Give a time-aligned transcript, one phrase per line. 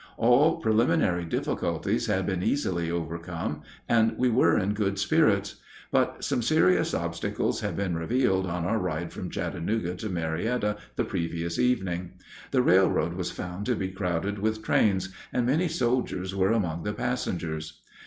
[0.17, 5.57] All preliminary difficulties had been easily overcome, and we were in good spirits.
[5.91, 11.03] But some serious obstacles had been revealed on our ride from Chattanooga to Marietta the
[11.05, 12.13] previous evening.
[12.49, 16.93] The railroad was found to be crowded with trains, and many soldiers were among the
[16.93, 17.83] passengers.